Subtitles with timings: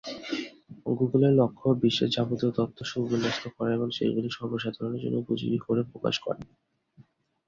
[0.91, 6.41] গুগলের লক্ষ্য "বিশ্বের যাবতীয় তথ্য সুবিন্যস্ত করা এবং সেগুলো সর্বসাধারণের জন্য উপযোগী করে প্রকাশ করা।"